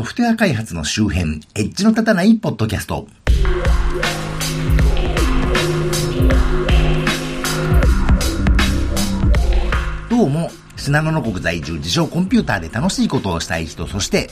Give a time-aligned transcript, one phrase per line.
[0.00, 3.06] ソフトウェア開発の周辺、エッジの立たないポッドキャスト。
[10.08, 14.30] どうも、信濃の国在住、自称コンピューターで楽しいことをしたい人、そして、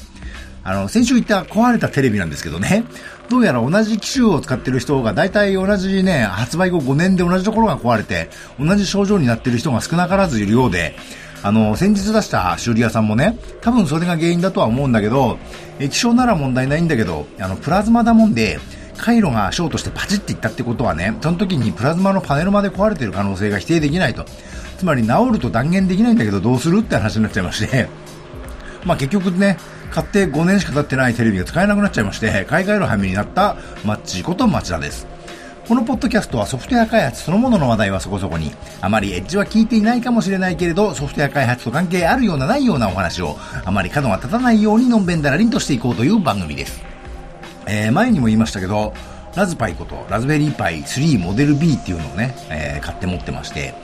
[0.65, 2.85] あの、先週言った壊れたテレビなんですけどね、
[3.28, 10.96] どうやら同じ機種を使ってる人が大体同じね、発売後5年で同じところが壊れて、同じ症状になってる人が少なからずいるようで、
[11.43, 15.38] あの、先日出した修理屋さんもね、多分それが原因だとは思うんだけど、
[15.79, 18.59] 液晶なら問題ないんだけど、あの、プラズマだもんで、
[18.98, 24.24] 回路がショートしてパチっていったってことはね、その時にプラズマのパネルまで壊れてる可能性が否定できないと。
[24.77, 27.88] つまり治ると断言できないんだけどどうするって話になっちゃいまして、
[28.84, 29.57] まあ結局ね、
[29.91, 35.07] 買って5年しか経ってないテレビが使えなくなっちゃいまして、買い替える羽目になったマッチこと町田です。
[35.68, 43.36] このポッドキャストはソフトウェア開発そのものの話題はそこそこに、あまりエッジは聞いていないかもしれないけれど、ソフトウェア開発と関係あるようなないようなお話を、
[43.66, 46.82] あまり角が立たないようにのんべんだらりんとしていこうという番組です。
[47.66, 48.95] えー、前にも言いましたけど、
[49.37, 53.74] ラズパイことラズベリーパイ3モデル B っていうのをね、えー、買って持ってまして、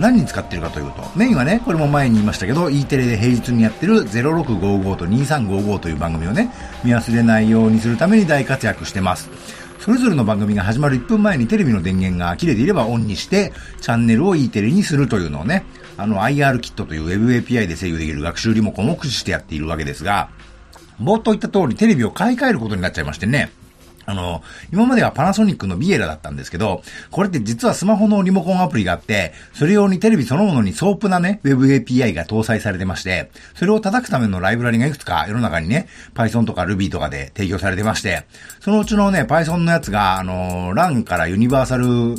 [0.00, 6.50] 何に使ってるかというと、メインはね、これも前に言いましたけど、E テレで平日にやってる0655と2355という番組をね、
[6.82, 9.59] 見忘れないようにするために大活躍してます。
[9.80, 15.64] それぞれの番組が始まる1分前にテレビの電源が切れていればオンにして、チャンネルを E テレにするというのをね、
[15.96, 20.28] あの IR キットという Web API で制御できる学習リモコンを駆使してやっているわけですが、
[21.00, 23.50] 冒頭言った通りテレビを買い替えることになっちゃいましてね、
[24.10, 38.26] あの、今まではパナソニックのビエラだったんですけど、これって実はスマホのリモコンアプリがあって、それ用にテレビそのものに SOAP なね、Web API が搭載されてまして、それを叩くためのライブラリがいくつか世の中にね、Python とか Ruby とかで提供されてまして、
[38.60, 42.14] そのうちのね、Python のやつが、あの、LAN からユニバーサル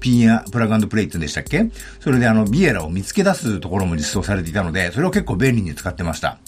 [0.00, 1.70] P プラグプレイって言うんでしたっけ？
[2.00, 6.38] それであの、ビエラを見つけ出すところも実装されていたので、それを結構便利に使ってました。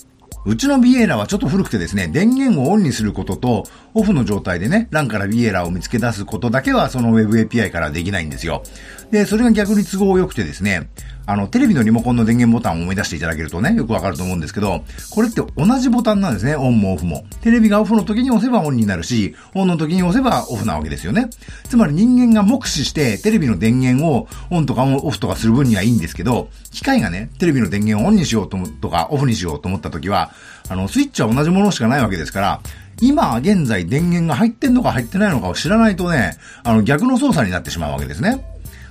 [0.44, 8.64] うちのビエラはちょっと古くてですね、電源をオンにすることと、オフの状態でね、欄からビエラを見つけ出すことだけはその Web API からできないんですよ。
[9.12, 10.88] で、それが逆に都合良くてですね、
[11.26, 17.24] あの、テレビのリモコンの電源ボタンを思い出していただけるとね、よくわかると思うんですけど、これって同じボタンなんですね、オンもオフも。
[17.40, 21.30] テレビがオフの時に押せばオンになるし、オンの時に押せばオフなわけですよね。
[21.64, 30.32] つまり人間が目視してテレビの電源をオンとかオフとかする分にはいいんですけど、機械がね、テレビの電源をオンにしようととかオフにしようと思った時は、
[30.68, 32.60] あの、スイッチは同じものしかないわけですから、
[33.00, 38.44] 今現在電源が入ってんのか入ってないのかを知らないとね、あの逆の操作になってしまうわけですね。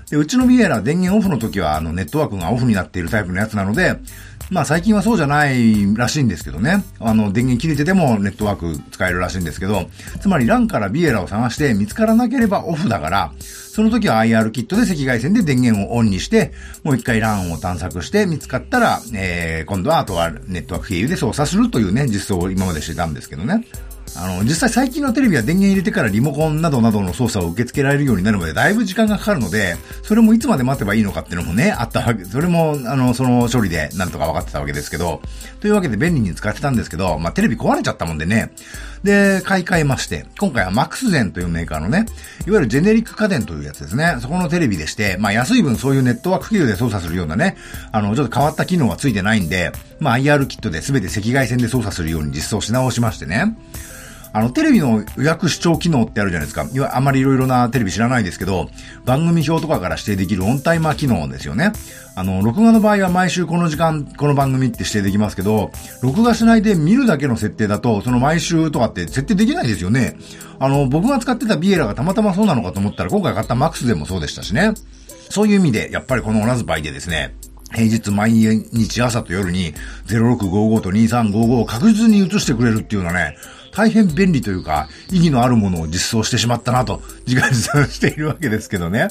[0.09, 3.97] で、うちのビエラ電源オフの時は、あの、ネットワークがオフになっているタイプのやつなので、
[4.51, 6.83] まあ最近はそうじゃないらしいんですけどね。
[6.99, 9.89] あの、電源切れててもネットワーク使えるらしいんですけど、
[10.19, 16.51] つまり LAN からビエラを探して見つからなければオフだから、その時は IR キットで赤外線で電源をオンにして、
[16.83, 23.65] もう一回 LAN を探索して見つかったら、えー、今度はあとはネットワーク経由で操作するというね、実装を今までしてたんですけどね。
[24.15, 35.21] あの、実際最近のテレビは電源入れてからリモコンなどなどの操作を受け付けられるようになるまでだいぶ時間がかかるので、それもいつまで待てばいいのかっていうのもね、あったわけ、それも、あの、その処理でなんとか分かってたわけですけど、
[35.59, 38.51] というわけで便利に使ってたんですけど、まあ、テレビ壊れちゃったもんでね、
[39.03, 42.05] で、買い替えまして、今回はマックスゼンというメーカーのね、
[42.45, 44.17] いわゆるジェネリック家電というやつですね。
[44.19, 47.57] そこのテレビでして、まあ安い分そういうネットワーク経由で操作するようなね、
[47.91, 53.55] あの、ちょっと変わった機能はついてないんで、まあ IR キットで全て赤外線で操作するように実装し直しましてね。
[54.33, 56.65] あの、テレビの予約視聴機能ってあるじゃないですか。
[56.95, 58.69] あまりいろいろなテレビ知らないですけど、
[59.03, 61.73] 番組表とかから指定できるオンタイマー機能ですよね。
[62.15, 65.71] あの、録画の場合は毎週この時間、この番組って指定できますけど、
[66.01, 70.15] 録画しないで見るだけの設定だと、その毎週とかって設定できないですよね。
[70.59, 74.73] あの、僕が使ってたビエラがたまたまそうなのかと思ったら、今回買ったマックスでもそうでしたしね。
[75.29, 77.35] そういう意味で、やっぱりこのラズパイでですね、
[77.73, 79.73] 平日毎日朝と夜に
[80.07, 83.37] 0655と2355を確実に映してくれるっていうのはね、
[83.71, 89.07] 大変便利というか、意義のあるものを実装してしまったなと、自画自賛しているわけですけどね。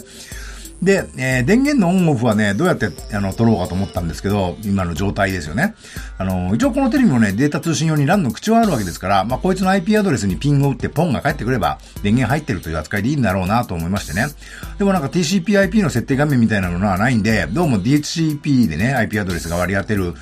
[0.82, 5.74] で、えー、電源のオンオフはね、どうやって、あの、取ろうかと思ったんですけど、今の状態ですよね。
[6.16, 14.26] あの、一応このテレビもね、データ通信用に LAN の口はあるわけですから、まあ、こいつの IP アドレスにピンを打ってポンが返ってくれば、電源入ってるという扱いでいいんだろうなと思いましてね。
[14.78, 20.14] でもなんか TCP/IP の設定画面みたいなものはないんで、どうも DHCP でね、IP アドレスが割り当てる、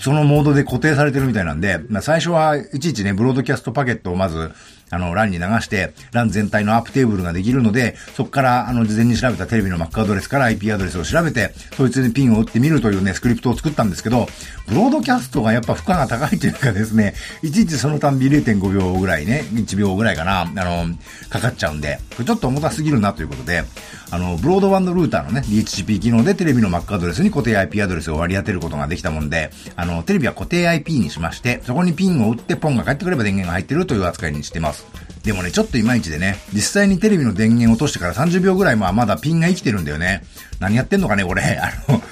[0.00, 4.52] そのモードで固定されてるみたいなんで、まあ、最初はいちいちね、ブロードキャストパケットをまず、
[4.92, 14.28] あの、 LAN に流して、 LAN 全体の ARP テーブルができるので、そこから、あの、事前に調べたテレビの MAC アドレスから IP アドレスを調べて、そいつに ping を打ってみるというね、スクリプトを作ったんですけど、
[14.68, 20.94] ブロードキャストがやっぱ負荷が高いというかですね、いちいちそのたんび0.5秒ぐらいね、1秒ぐらいかな、あの、
[21.30, 23.64] かかっちゃうんで、ちょっと重たすぎるなということで、
[24.10, 34.81] あの、ブロードバンドルーターのね、DHCP 機能でテレビの Mac アドレスに固定 IP アドレスを割り当てることができたもんで、あの、テレビは固定 IP にしまして、そこに ping を打って pong が返ってくれば電源が入ってるという扱いにしてます。
[35.24, 40.24] でもね、ちょっといまいちでね、実際にテレビの電源落としてから30秒ぐらいまあまだピンが生きてるんだよね。
[40.58, 41.42] 何やってんのかね、俺。
[41.62, 42.02] あの、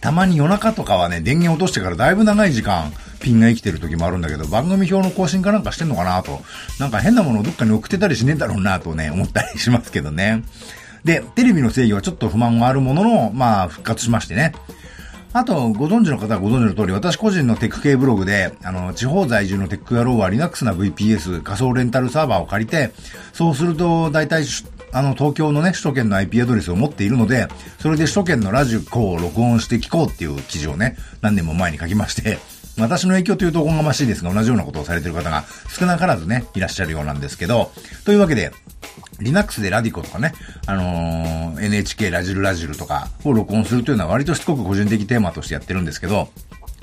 [0.00, 6.42] たまに夜中とかはね、電源落としてからだいぶ長い時間、ピンが生きてる時もあるんだけど、番組表の更新かなんかしてんのかなと。
[6.80, 10.42] なんか変なものをどっかに送ってたりしねえだろうなとね、思ったりしますけどね。
[11.04, 14.52] で、テレビの制御はちょっと不満があるものの、まあ、復活しましてね。
[15.36, 22.92] あと、ご存知の方はご存知の通り、私個人のテック系ブログで、あの、地方在住のテック野郎は Linux な VPS 仮想レンタルサーバーを借りて、
[23.32, 24.44] そうすると、大体、
[24.92, 27.48] あの、東京のね、首都圏の IP アドレスを持っているので、
[27.80, 32.38] それで首都圏のラジコを録音して聞こうっていう記事をね、何年も前に書きまして、
[32.78, 37.70] 私の影響というとおこがましいですが、同じようなことをされている方が少なからずね、いらっしゃるようなんですけど、
[38.04, 38.52] というわけで、
[39.20, 40.32] Linux でラディコとかね、
[40.66, 46.28] あのー、NHK ラジルラジルとかを録音するというのは割としつこく個人的テーマとしてやってるんですけど、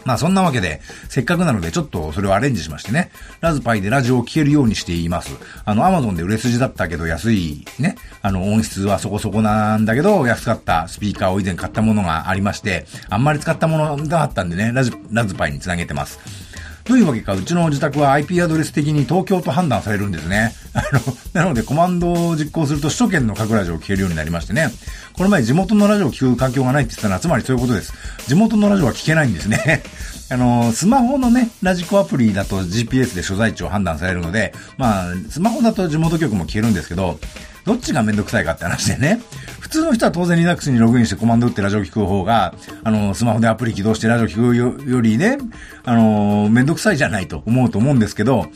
[0.05, 5.35] まあそんなわけで、せっかくなのでちょっとそれをアレンジしましてね、ラズパイでラジオを聴けるようにしています。
[5.65, 16.19] あの、アマゾンで売れ筋だったけど安いね、あの、音質はそこそこなんだけど、安かったスピーカーを以前買ったものがありまして、あんまり使ったものがあったんでね、ラジ、ラズパイにつなげてます。
[16.85, 20.53] どういうわけか、うちの自宅は IP アドレス的に東京と判断されるんですね。
[20.73, 21.01] あの、
[21.33, 24.71] なのでコマンドを実行すると首都圏の各ラジオを聞けるようになりましてね。
[25.13, 27.93] この前地元のラジオを聞く環境がないって言ったのは、つまりそういうことです。
[28.27, 29.83] 地元のラジオは聞けないんですね。
[30.29, 37.19] あの、スマホのね、ラジコアプリだと GPS で所在地を判断されるので、まあ、スマホだと地元局も聞けるんですけど、
[37.65, 39.21] どっちがめんどくさいかって話でね。
[39.71, 42.53] 普通の人は当然 Linux にログインしてコマンド打ってラジオ聞く方が、
[42.83, 45.37] あの、スマホでアプリ起動してラジオ聞くよりね、
[45.85, 48.47] あの、めんどくさいじゃないと思うと思うんですけど、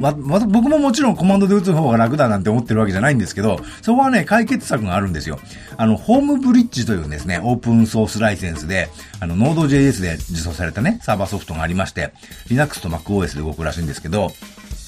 [0.00, 5.38] ま、ま、僕ももちろんコマンドで打つ方が楽だなんて思ってるわけじゃないんですけど、そこはね、解決策があるんですよ。
[5.76, 8.88] あの、ホームブリッジというですね、オープンソースライセンスで、
[9.20, 12.14] あの、Node.js で実装されたね、サーバーソフトがありまして、
[12.48, 14.32] Linux と MacOS で動くらしいんですけど、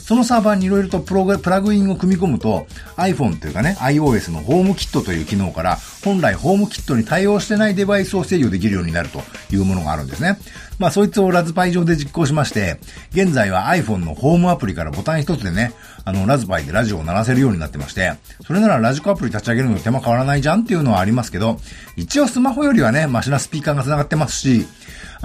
[0.06, 9.20] そのサーバーにいろいろとプログプラグインを組み込むと iPhone というかね、iOS のホームキットという機能から本来ホームキットに対応してないデバイスを制御できるようになると
[9.53, 10.38] いうものがあるんですね。
[10.79, 12.79] まあそいつをラズパイ上で実行しまして、
[13.11, 15.73] 現在は iPhone のホームアプリからボタン一つでね、
[16.05, 18.12] あの、ラズパイでラジオを鳴らせるようになってまして、
[18.47, 21.59] それならラジコアプリ立ち上げるの手間変わらないじゃんっていうのはありますけど、
[21.97, 24.69] 一応スマホよりはね、マシなスピーカーが繋がってますし、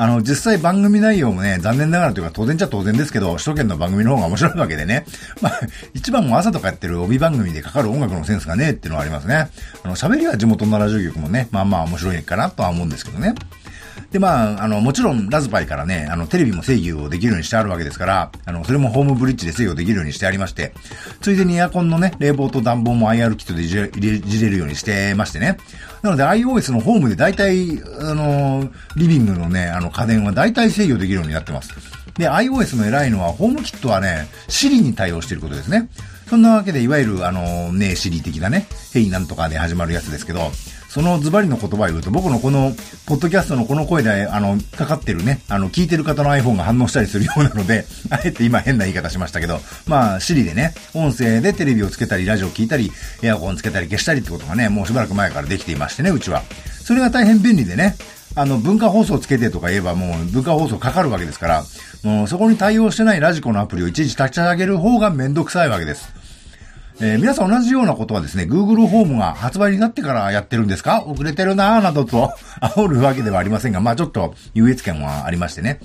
[0.01, 5.05] あの、実際番組内容もね、残念ながらというか当然ちゃ当然ですけど、首都圏の番組の方が面白いわけでね。
[5.41, 5.59] まあ、
[5.93, 9.51] 一番も朝とかやってる帯番組でかかる音楽のセンスがねえっていうのはありますね。
[9.83, 13.35] あの、喋りは地元のラジオ局もね、まあまあ面白いかなとは思うんですけどね。
[14.11, 20.73] で、まあ、あの、もちろん、ラズパイからね、あの、テレビも制御できるようにしてあるわけですから、あの、それもホームブリッジで制御できるようにしてありまして、
[21.21, 23.91] ついでにエアコンのね、冷房と暖房も IR キットでいじれい
[24.21, 25.57] じれるようにしてましてね。
[26.01, 31.73] なので iOS のホームで大体、あの、リビングのね、あの家電は大体制御できるようになってます。
[32.17, 35.89] で、iOS の偉いのは、ホームキットはね、Siri に対応していることですね。
[36.27, 40.51] そんなわけで、いわゆる、あの、ね、Siri 的なね、ヘイなんとかで始まるやつですけど、
[40.91, 42.73] そのズバリの言葉を言うと、僕のこの、
[43.05, 52.91] ポッドキャストのこの声で、あの、かかってるね、あの、聞いてる方の iPhone が反応したりするようなので、 あえて今変な言い方しましたけど、まあ、シリでね、音声でテレビをつけたり、ラジオ聞いたり、
[53.21, 56.43] エアコンつけたり消したりってことがね、もうしばらく前からできていましてね、うちは。
[56.83, 57.95] それが大変便利でね、
[58.35, 61.63] あの、文化放送つけてとか言えばもう文化放送かかるわけですから、
[62.03, 66.20] もうそこに対応してないラジコのアプリをいちいち立ち上げる方がめんどくさいわけです。
[67.03, 71.03] えー、皆さん同じようなことはですね、Google ホームが発売になってからやってるんですか？
[71.03, 72.31] 遅れてるなぁなどと
[72.61, 75.79] 煽るわけではありませんが、まあちょっと優越感はありましてね。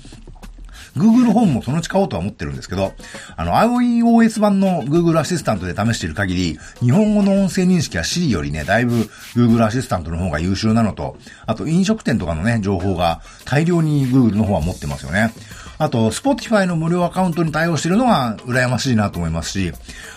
[0.95, 2.93] Google ホームもそのうち買おうとは思ってるんですけど、
[3.35, 15.31] あの、iOS 版の Google アシスタントで試している限り、日本語の音声認識は Siri よりね、だいぶ Google アシスタントの方が優秀なのと、あと飲食店とかのね、情報が大量に Google の方は持ってますよね。
[15.79, 19.73] あと、Spotify の無料アカウントに対応してるのが羨ましいなと思いますし、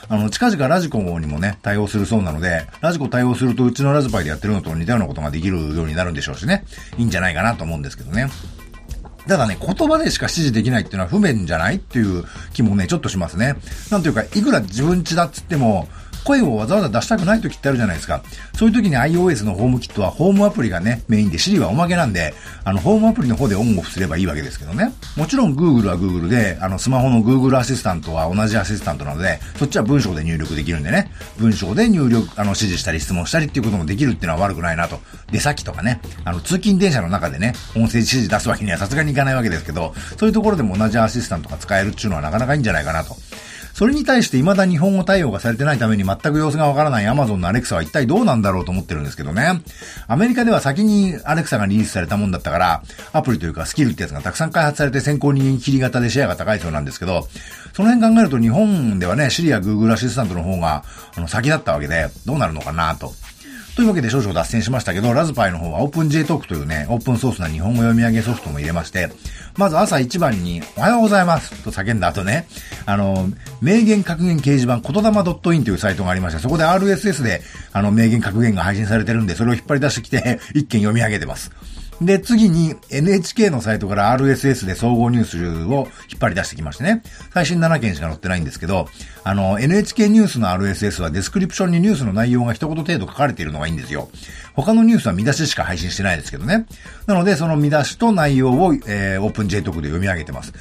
[0.08, 6.64] あの、近々ラジコにもね、対応するそうなので、ラジコ対応するとうちのラズパイでやってるのと似たようなことができるようになるんでしょうしね。
[6.96, 8.28] いいんじゃないかなと思うんですけどね。
[9.28, 13.56] ただね、言葉でしか指示できないっていうのは不便じゃないっていう気もね、ちょっとしますね。
[13.90, 15.88] なんというか、いくら自分家だっつっても、
[16.24, 18.22] 声をわざわざ出したくない時ってあるじゃないですか。
[18.54, 22.34] そういう時に iOS のホームキットはホームアプリがね、メインで Siri はおまけなんで、
[22.64, 24.92] あの、ホームアプリの方でオンオフすればいいわけですけどね。
[25.16, 35.00] もちろん Google は Google で、あの、スマホの Google アシスタントは同じアシスタントなので、そっちは文章で入力できるんでね、文章で入力、あの、指示したり質問したりっていうこともできるっていうのは悪くないなと。
[35.32, 43.16] 出先とかね、あの、通勤電車の中でね、音声指示出すわけにはさすがにいかないわけですけど、そういうところでも同じアシスタントが使えるっていうのはなかなかいいんじゃないかなと。
[43.72, 49.60] それに対して未だ日本語対応がされてないために全く様子がわからない Amazon の Alexa は一体どうなんだろうと思ってるんですけどね。
[50.08, 57.28] アメリカでは先に Alexa がリリースされたもんだったから、アプリというかスキルってやつがたくさん開発されて先行に切り型でシェアが高いそうなんですけど、
[57.72, 60.84] その辺考えると日本ではね、シリア Google アシスタントの方が、
[61.16, 63.14] あの、先だったわけで、どうなるのかなと。
[63.80, 69.08] というわけで少々脱線しましたけど、ラズパイの方は OpenJTalk というね、オープンソースな日本語読み上げソフトも入れまして、
[69.56, 72.46] まず朝一番に、おはようございますと叫んだ後ね、
[72.84, 73.30] あの、
[73.62, 77.40] 名言格言掲示板、言霊 .in というサイトがありまして、そこで RSS で、
[77.72, 81.50] あの、名言格言が配信されてるんで、それを引っ張り出してきて、 一件読み上げてます。
[82.00, 87.02] で、次に NHK のサイトから RSS で総合ニュースを引っ張り出してきましてね。
[87.34, 88.88] 最新7件しか載ってないんですけど、
[89.22, 94.08] あの、NHK ニュースの RSS は description にニュースの内容が一言程度書かれているのがいいんですよ。
[94.54, 96.66] 他のニュースは見出ししか配信してないですけどね。
[97.06, 100.52] なので、その見出しと内容を、えー、オープン J トークで読み上げてます。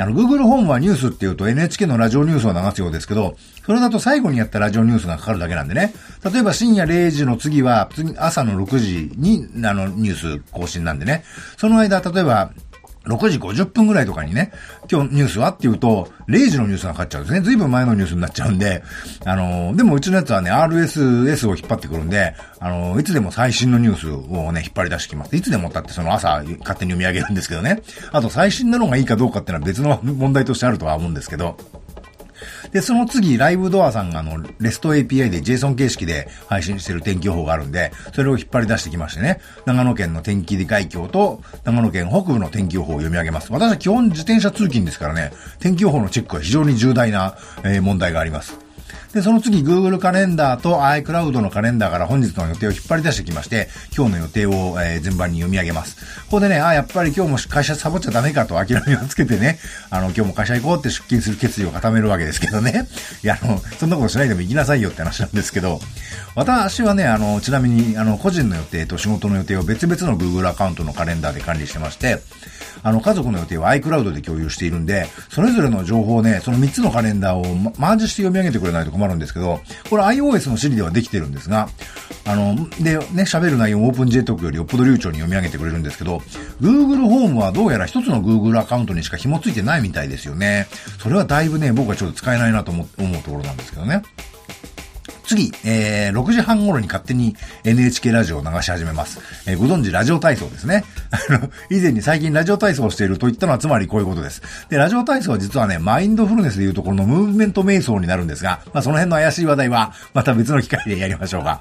[0.00, 3.36] あの、Google ホームはニュースっていうと NHK のラジオニュースを流すようですけど、
[3.66, 5.92] それだと最後にやったラジオニュースがかかるだけなんでね。
[6.24, 11.24] 例えば深夜0時の次は、次、朝の6時に、あの、ニュース更新なんでね。
[11.56, 12.52] その間、例えば、
[13.08, 14.52] 6時50分ぐらいとかにね、
[14.90, 17.40] 今日ニュースはって言うと、0時のニュースがかかっちゃうんですね。
[17.40, 18.82] ずいぶん前のニュースになっちゃうんで、
[19.24, 25.34] あのー、でもうちのやつはね、RSS を引っ張ってくるんで、あのー、いつでも最新のニュースをね、引っ張り出してきます。
[25.34, 26.46] いつでもったってその朝勝
[26.78, 27.82] 手に読み上げるんですけどね。
[28.12, 31.56] あと最新なのがいいかどうかっていうのは別の問題としてあるとは思うんですけど、
[32.72, 43.52] で、その次、ライブドアさんがあの、レスト API で JSON 形式で配信してる天気予報があるんで、それを引っ張り出してきましてね、長野県の天気海峡と、長野県北部の天気予報を読み上げます。
[43.52, 48.67] 私は基本自転車通勤ですからね、天気予報のチェックは非常に重大な、えー、問題があります。
[49.12, 55.96] で、その次 Google カレンダーと iCloud のカレンダーから本日の予定を引っ張り出してきまして、今日の予定を、えー、順番に読み上げます。
[56.24, 59.58] ここでね、あ、やっぱり今日も会社サボっちゃダメかと諦めをつけてね、
[59.90, 62.86] あの、今日も会社行こうって出勤する決意を固めるわけですけどね。
[63.24, 65.80] いや、あの、そんなことしないでも行きなさいよって話なんですけど、
[66.34, 72.20] 私はね、あの、ちなみに、あの、個人の予定と仕事の予定を別々の Google アカウントのカレンダーで管理してまして、
[72.82, 81.68] あの、家族の予定は iCloud で共有しているんで、それぞれの情報をね、その3つのカレンダーをマージして読み上げてくれないと困るんですけど、これ iOS の Siri ではできてるんですが、
[82.24, 86.18] あの、で、ね、喋る内容を OpenJTalk よりよっぽど流暢に読み上げてくれるんですけど、
[86.60, 90.68] Google ホームはどうやら一つの Google アカウントにしか紐付いてないみたいですよね。
[90.98, 92.86] それはだいぶね、僕はちょっと使えないなと思う
[93.22, 94.02] ところなんですけどね。
[95.28, 99.20] 次、えー、6時半頃に勝手に NHK ラジオを流し始めます。
[99.46, 100.84] えー、ご存知ラジオ体操ですね。
[101.12, 104.40] あの、以前に最近ラジオ体操をしていると言ったのはつまりこういうことです。
[104.70, 111.60] で、ラジオ体操は実はね、マインドフルネスでいうところのムーブメント瞑想になるんですが、まあその辺の怪しい話題はまた別の機会でやりましょうか。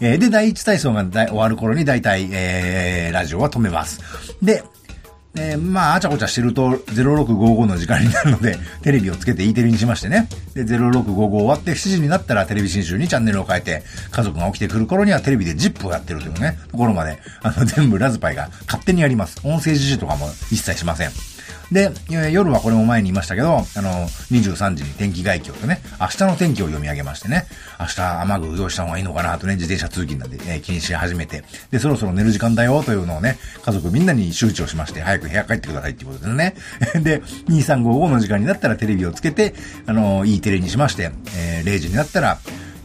[0.00, 4.00] えー、で、第一体操が終わる頃に大体、えー、ラジオは止めます。
[4.42, 4.64] で、
[5.38, 10.28] えー、まあ、あちゃこちゃしてると0655の時間になるので、 テレビをつけて E テレにしましてね。
[10.54, 19.38] で、0655終わって7時になったらテレビ新集にチャンネルを変えて、家族が起きてくる頃にはテレビで ZIP をやってるというね、ところまで、あの、全部ラズパイが勝手にやります。
[19.42, 21.10] 音声指示とかも一切しません。
[21.72, 21.90] で、
[22.30, 23.64] 夜はこれも前に言いましたけど、あの、
[24.30, 27.46] 23時に天気概況とね、明日の天気を読み上げましてね、
[27.80, 36.54] 明日雨具用意した方がいいのかなとね、自転車通勤なんで、えー、気にし始めて、で、そろそろ寝る時間だよというのをね、家族みんなに周知をしまして、早く部屋帰ってくださいっていうことですね。
[37.02, 39.54] で、2355の時間になったらテレビをつけて、
[39.86, 42.38] あの、いいテレにしまして、えー、0時になったら、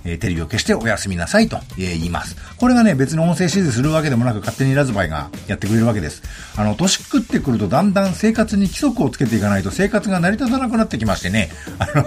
[0.06, 2.36] えー、テレビを消しておやすみなさいと、えー、言います。
[2.58, 6.24] これがね、別に音声指示するわけでもなく勝手にラズバイがやってくれるわけです。
[6.58, 12.06] あの、年食ってくるとだんだん生活に規則をつけていかないと生活が成り立たなくなってきましてね、あの、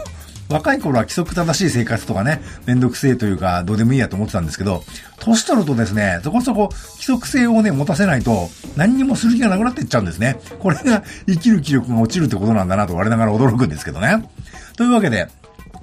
[0.49, 4.83] 若い頃は規則正しい生活とかね、めんどくせえというか、どうでもいいやと思ってたんですけど、
[5.21, 10.39] 年取るとですね、そこそこ規則性をね、持たせないと、何にもする気がなくなっていっちゃうんですね。
[10.59, 14.29] これが生きる気力が落ちるってことなんだなと我ながら驚くんですけどね。
[14.77, 15.29] というわけで、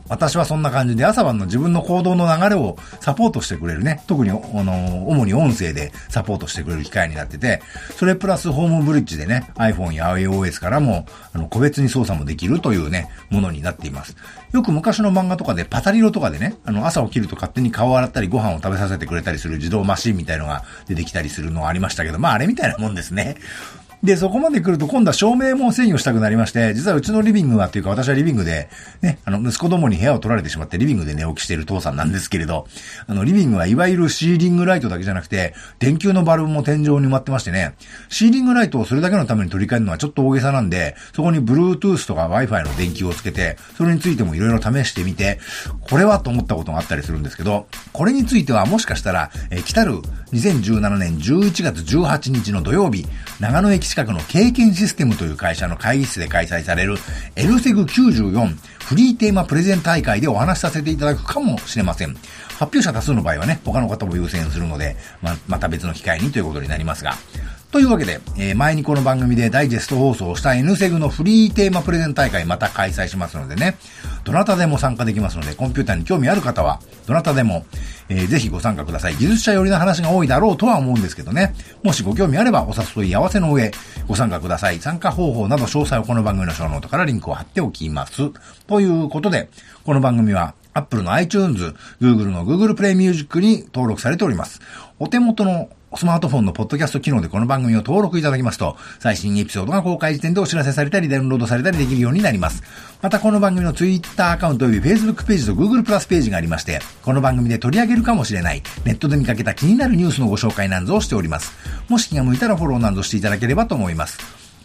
[0.07, 4.03] 私はそんな感じで朝晩の自分の行動の流れをサポートしてくれるね。
[4.07, 7.61] 特に、あの、主に音声でサポートしてくれる機会になってて、
[7.97, 14.15] それプラスホームブリッジでね、iPhone や iOS からも、あの、個別に操作もできるというね、ものになっています。
[14.51, 23.37] よく昔の漫画とかでパタリロとかでね、あの、朝起きると勝手に顔を洗ったりご飯を食べさせてくれたりする自動マシンみたいのが出てきたりするのはありましたけど、まああれみたいなもんですね。
[24.03, 28.67] で、そこまで来ると今度は照明も制御したくなりまして、実はうちのリビングはっていうか私はリビングで、
[29.01, 32.65] ね、あの、息子どもに部屋を取られてしまってリビングで寝起きしている父さんなんですけれど、
[33.05, 37.75] あの、リビングはいわゆるシーリングライトだけじゃなくて、電球のバルブも天井に埋まってましてね、
[38.09, 45.39] シーリングライトをそれだけのために取り替えるのはちょっと大げさなんで、そこに Bluetooth とか Wi-Fi の電球をつけて、それについてもいろいろ試してみて、
[45.89, 50.01] これはと思ったことがあったりするんですけど、これについてはもしかしたら、え、来たる
[50.33, 53.05] 2017年11月18日の土曜日、
[53.39, 56.95] 長野駅近くの経験システムという会社の会議室で開催される
[57.35, 62.15] エルセグ94フリーテーマプレゼン大会でお話しさせていただくかもしれません。
[62.59, 67.15] 発表者多数の場合はね、他の方も優先するので、ま、また別の機会にということになりますが。
[67.71, 73.77] というわけで、えー、前にこの番組でダイジェスト放送をした N セグのフリーテーマプレゼン大会また開催しますのでね、
[74.25, 77.65] どなたでも参加できますので、コンピューターに興味ある方は、どなたでも、
[78.09, 79.15] えー、ぜひご参加ください。
[79.15, 83.71] 技術者寄りの話が多いだろうとは思うんですけどね、もしご興味あればお誘い合わせの上、
[84.05, 84.79] ご参加ください。
[84.79, 88.31] 参加方法など詳細をこの番組のショーノートからリンクを貼っておきます。
[88.67, 89.49] ということで、
[89.85, 94.59] この番組は Apple の iTunes、Google の Google Play Music に登録されております。
[94.99, 102.63] お手元のスマートフォンのポッドキャスト機能でこの番組を登録いただきますと、最新エピソードが公開時点でお知らせされたり、ダウンロードされたりできるようになります。
[103.01, 111.51] またこの番組の Twitter アカウント及び Facebook ページと Google プラスページがありまして、この番組で取り上げるかもしれない、ネットで見かけた気になるニュースのご紹介なんぞをしております。
[111.89, 114.17] もし気が向いたらフォローなんぞしていただければと思います。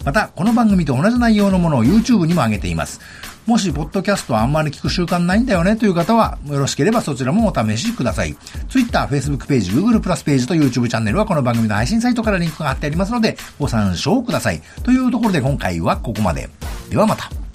[0.04, 3.00] また、この番組と同じ内容のものを YouTube にも上げています。
[3.46, 8.36] もし、ポッドキャストはあんまり聞く習慣ないんだよねという方は、よろしければそちらもお試しください。
[8.68, 14.60] Twitter、Facebook ページ、Google プラスページと YouTube チャンネルはこの番組の配信サイトからリンクが貼ってありますので、ご参照ください。
[14.82, 16.50] というところで今回はここまで。
[16.90, 17.45] ではまた。